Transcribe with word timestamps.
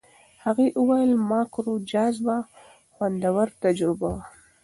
هغې 0.43 0.67
وویل 0.79 1.11
ماکرو 1.29 1.73
جاذبه 1.91 2.37
خوندور 2.93 3.47
تجربه 3.63 4.07
وه. 4.15 4.23